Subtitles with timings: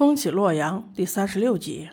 [0.00, 1.90] 风起洛阳第三十六集，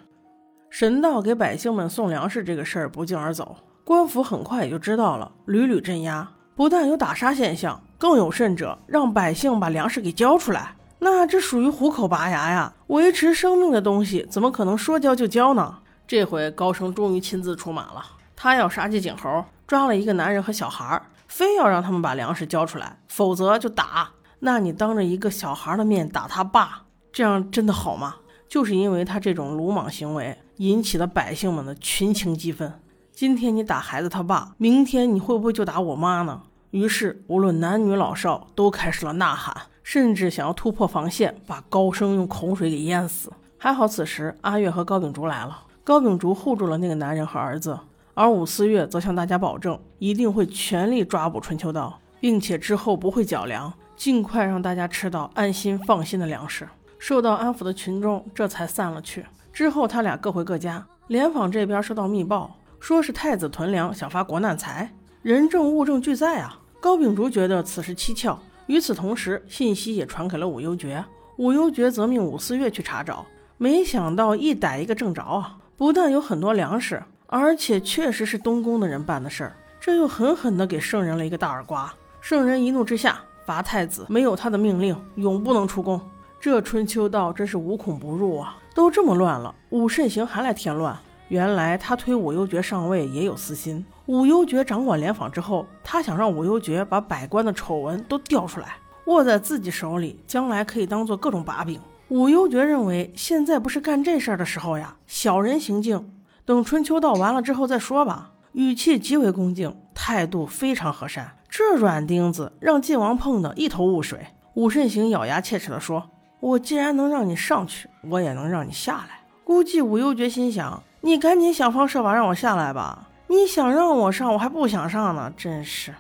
[0.70, 10.74] 神道给百姓们送粮食这个事儿不胫而走，官府很快也就知道了，屡屡镇压，不但有打杀现象，更有甚者让百姓把粮食给交出来。
[11.00, 12.74] 那这属于虎口拔牙呀！
[12.88, 15.80] 维持生命的东西怎么可能说交就交呢？
[16.08, 18.02] 这回高升终于亲自出马了，
[18.38, 24.12] 他要杀鸡儆猴，抓了一个男人和小孩，非要让他们把粮食交出来，否则就打。
[24.40, 26.84] 那你当着一个小孩的面打他爸？
[27.12, 28.18] 这样真的好吗？
[28.48, 32.72] 就是因为他这种鲁莽行为，引起了百姓们的群情激愤。
[33.12, 36.44] 今天你打孩子他爸，明天你会不会就打我妈呢？
[36.72, 43.32] 于是，无论男女老少都开始了呐喊，甚至想要突破防线，把高升用口水给淹死。
[43.58, 45.64] 还好，此时阿月和高秉烛来了。
[45.84, 47.80] 高秉烛护住了那个男人和儿子，
[48.14, 56.68] 而武思月则向大家保证，一定会全力抓捕春秋道，并且之后不会缴粮，尽快让大家吃到安心放心的粮食。
[57.00, 59.26] 受到安抚的群众这才散了去。
[59.54, 60.86] 之后，他俩各回各家。
[61.08, 66.60] 联访这边收到密报，说是太子屯粮，想发国难财，人证物证俱在啊。
[66.80, 68.38] 高秉烛觉得此事蹊跷。
[68.66, 71.04] 与此同时，信息也传给了武幽爵，
[71.38, 73.26] 武幽爵则命武思月去查找。
[73.58, 75.58] 没想到一逮一个正着啊！
[75.78, 81.92] 不但有很多粮食，而且确实是东宫的人办的事儿，这又狠狠地给圣人了一个大耳刮。
[82.20, 86.02] 圣人一怒之下，罚太子没有他的命令，永不能出宫。
[86.40, 88.58] 这春秋道真是无孔不入啊！
[88.76, 90.96] 都这么乱了，武慎行还来添乱。
[91.30, 93.84] 原来他推武幽爵上位也有私心。
[94.06, 98.76] 武幽爵掌管联访之后，他想让武幽爵把百官的丑闻都调出来，
[99.08, 101.82] 握在自己手里，将来可以当做各种把柄。
[102.10, 106.14] 武幽爵认为现在不是干这事儿的时候呀，小人行径，
[106.46, 108.32] 等春秋道完了之后再说吧。
[108.54, 111.36] 语气极为恭敬，态度非常和善。
[111.50, 114.28] 这软钉子让晋王碰得一头雾水。
[114.54, 116.12] 武慎行咬牙切齿地说。
[116.40, 119.22] 我既然能让你上去，我也能让你下来。
[119.44, 123.08] 估计武幽爵心想：你赶紧想方设法让我下来吧。
[123.28, 125.34] 你想让我上，我还不想上呢。
[125.36, 125.94] 真是。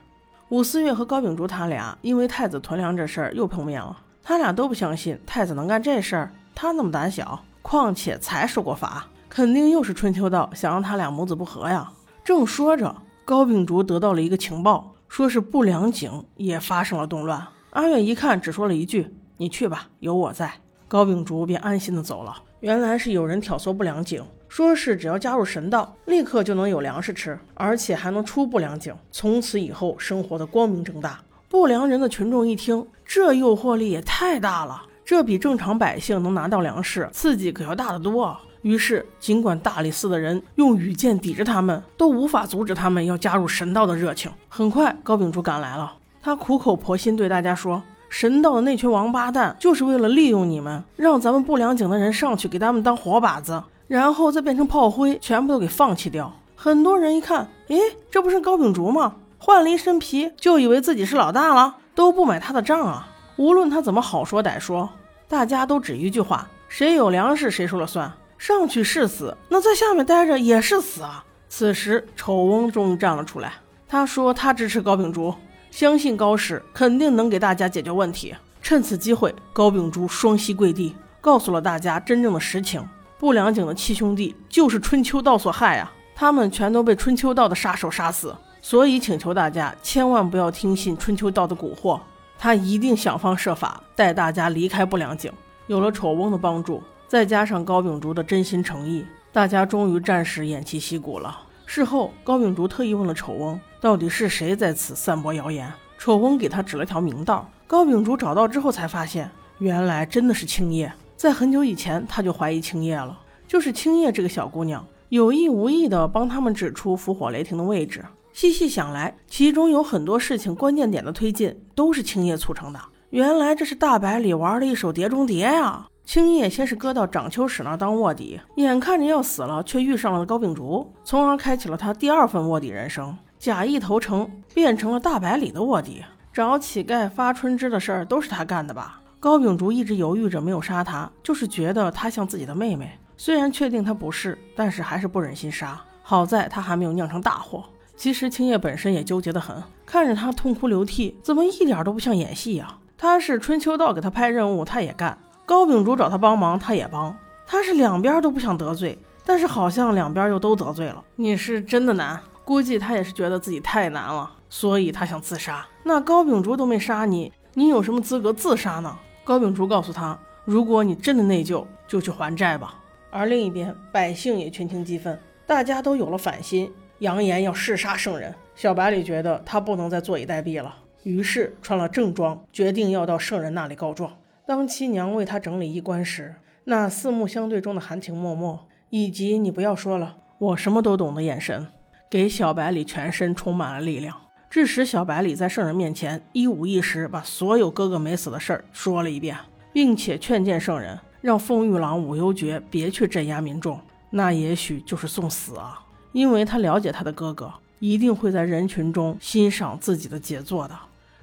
[0.49, 3.97] 武思月和高秉烛他俩因为太子屯粮这事儿又碰面了。
[4.23, 7.39] 他俩都不相信太子能干这事儿，他那么胆小。
[7.61, 11.91] 况且才受过罚，肯定又是春秋道想让他俩母子不和呀。
[12.23, 12.95] 正说着，
[13.25, 17.45] 高秉烛得到了一个情报，说是不良井也发生了动乱。
[17.71, 19.13] 阿月一看，只说了一句。
[19.37, 20.51] 你去吧，有我在。
[20.87, 22.35] 高秉烛便安心的走了。
[22.61, 31.19] 原来是有人挑唆不良井，说是只要加入神道，立刻就能有粮食吃，而且还能出不良井，从此以后生活的光明正大。
[31.49, 38.41] 不良人的群众一听，这诱惑力也太大了，这比正常百姓能拿到粮食刺激可要大得多啊。
[38.63, 44.31] 于是，尽管大理寺的人用羽箭抵着他们，都无法阻止他们要加入神道的热情。
[44.49, 47.83] 很快，高秉烛赶来了，他苦口婆心对大家说。
[48.09, 56.33] 神道的那群王八蛋就是为了利用你们，让咱们不良井的人上去给他们当活靶子，然后再变成炮灰，全部都给放弃掉。
[56.55, 57.79] 很多人一看，诶，
[58.09, 59.15] 这不是高秉烛吗？
[59.37, 63.07] 换了一身皮，就以为自己是老大了，都不买他的账啊！
[63.35, 64.89] 无论他怎么好说歹说，
[65.27, 68.11] 大家都只一句话：谁有粮食谁说了算。
[68.37, 71.23] 上去是死，那在下面待着也是死啊！
[71.49, 73.53] 此时，丑翁终于站了出来，
[73.87, 75.33] 他说他支持高秉烛。
[75.71, 78.35] 相信高氏肯定能给大家解决问题。
[78.61, 82.85] 趁此机会，高秉烛双膝跪地，告诉了大家真正的实情：
[83.17, 85.93] 不良井的七兄弟就是春秋道所害啊！
[86.15, 88.35] 他们全都被春秋道的杀手杀死。
[88.59, 91.99] 所以请求大家千万不要听信春秋道的蛊惑，
[92.37, 95.31] 他一定想方设法带大家离开不良井。
[95.67, 101.39] 有了丑翁的帮助，再加上高秉烛的真心诚意，大家终于暂时偃旗息鼓了。
[101.65, 105.71] 事后，高秉烛特意问了丑翁，到底是谁在此散播谣言？
[105.97, 107.49] 丑翁给他指了条明道。
[107.67, 109.29] 高秉烛找到之后，才发现
[109.59, 110.91] 原来真的是青叶。
[111.15, 118.03] 在很久以前，他就怀疑青叶了，就是青叶这个小姑娘有意无意的帮他们指出伏火雷霆的位置。
[118.33, 122.79] 细细想来，其中有很多事情关键点的推进都是青叶促成的。
[123.09, 125.87] 原来这是大白里玩的一手碟中谍呀！
[126.05, 136.03] 青叶先是搁到掌秋使那当卧底，眼看着要死了，却遇上了高秉烛，从而开启了他第二份卧底人生，假意投诚，变成了大百里的卧底。
[136.33, 139.01] 找乞丐发春枝的事儿都是他干的吧？
[139.19, 142.91] 高秉烛一直犹豫着没有杀他，就是觉得他像自己的妹妹。
[143.17, 145.79] 虽然确定他不是，但是还是不忍心杀。
[146.03, 147.63] 好在他还没有酿成大祸。
[147.95, 152.77] 其实青叶本身也纠结得很，看着他痛哭流涕，怎么一点都不像演戏呀？
[152.95, 155.17] 他是春秋道给他派任务，他也干。
[155.45, 157.15] 高秉烛找他帮忙，他也帮。
[157.47, 161.03] 他是两边都不想得罪，但是好像两边又都得罪了。
[161.15, 165.67] 你是真的难，估计他也是觉得自己太难了，所以他想自杀。
[165.83, 168.97] 那高秉烛都没杀你，你有什么资格自杀呢？
[169.25, 172.75] 高秉烛告诉他：“如果你真的内疚，就去还债吧。
[173.09, 178.33] 而另一边，百姓也群情激愤，大家都有了反心，扬言要弑杀圣人。
[178.55, 180.73] 小百里觉得他不能再坐以待毙了，
[181.03, 184.13] 于是穿了正装，决定要到圣人那里告状。
[184.45, 188.57] 当七娘为他整理衣冠时，那四目相对中的含情脉脉，
[188.89, 191.67] 以及你不要说了，我什么都懂的眼神，
[192.09, 194.15] 给小百里全身充满了力量，
[194.49, 199.37] 致使小百里在圣人面前一五一十把所有哥哥没死的事儿说了一遍，
[199.73, 200.97] 并且劝谏圣人。
[201.19, 203.81] 让凤玉郎、武幽爵别去镇压民众，
[204.11, 205.83] 那也许就是送死啊！
[206.13, 210.77] 因为他了解他的哥哥一定会在人群中欣赏自己的杰作的。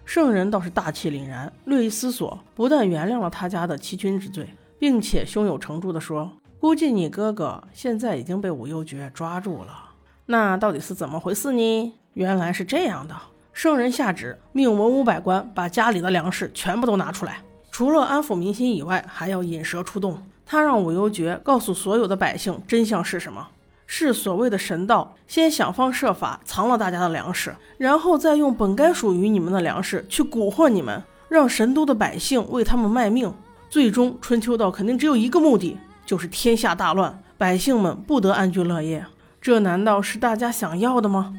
[0.04, 4.46] 圣人倒是大气凛然，略一思索，不但原谅了他家的欺君之罪，
[4.78, 9.83] 并且胸有成竹地说：“估计你哥哥现在已经被武幽爵抓住了。
[10.26, 11.92] 那到底是怎么回事呢？
[12.14, 13.14] 原来是这样的。
[13.52, 17.38] 圣人下旨，命文武百官把家里的粮食全部都拿出来。”
[17.70, 20.16] 除了安抚民心以外，还要引蛇出洞。
[20.46, 23.48] 他让武幽爵告诉所有的百姓真相是什么？
[23.86, 33.32] 是所谓的神道先想方设法藏了大家的粮食，然后再用本该属于你们的粮食去蛊惑你们，让神都的百姓为他们卖命。
[33.68, 39.04] 最终，春秋道肯定只有一个目的，就是天下大乱，百姓们不得安居乐业。
[39.44, 41.34] 这难道是大家想要的吗？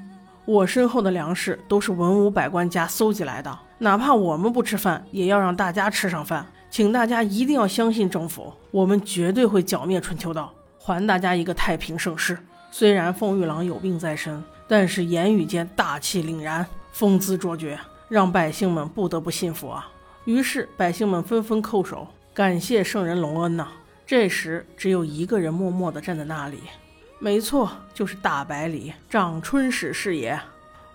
[0.45, 3.57] 我身后的粮食都是文武百官家搜集来的。
[3.79, 6.45] 哪怕我们不吃饭，也要让大家吃上饭。
[6.69, 12.37] 请大家一定要相信政府，我们绝对会剿灭春秋道，还大家一个太平盛世。
[12.69, 19.89] 虽然凤玉郎有病在身，但是言语间大气凛然，风姿卓绝，让百姓们不得不信服啊。
[20.25, 23.69] 于是百姓们纷纷叩首，感谢圣人隆恩呐。
[24.05, 26.59] 这时只有一个人默默地站在那里，
[27.17, 30.39] 没错，就是大百里长春使是也。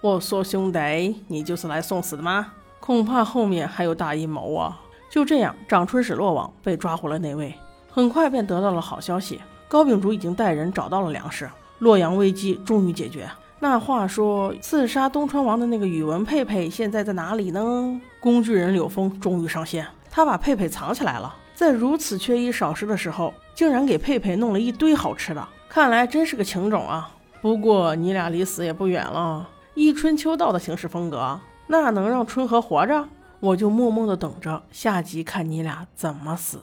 [0.01, 2.53] 我说兄弟，你就是来送死的吗？
[2.79, 4.81] 恐怕后面还有大阴谋啊！
[5.11, 7.55] 就这样，长春使落网，被抓回了内卫。
[7.91, 11.51] 很快便得到了好消息，高秉烛已经带人找到了粮食，
[11.81, 13.29] 洛阳危机终于解决。
[13.59, 18.01] 那话说，刺杀东川王的那个宇文佩佩现在在哪里呢？
[18.21, 27.15] 工具人柳峰终于上线，他把佩佩藏起来了，在如此缺衣少食的时候，竟然给佩佩弄了一堆好吃的，看来真是个情种啊！
[27.41, 31.39] 不过你俩离死也不远了，依春秋道的行事风格。
[31.69, 33.09] 那能让春和活着？
[33.39, 36.59] 我就默默的等着下集，看你俩怎么死。